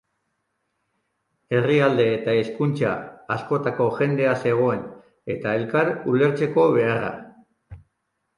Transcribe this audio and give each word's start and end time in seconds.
Herrialde 1.57 2.07
eta 2.13 2.33
hizkuntza 2.37 2.93
askotako 3.35 3.87
jendea 3.99 4.33
zegoen 4.47 4.83
eta 5.35 5.55
elkar 5.61 5.93
ulertzeko 6.15 6.67
beharra. 6.79 7.15